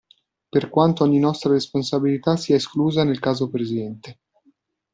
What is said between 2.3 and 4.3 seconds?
sia esclusa nel caso presente.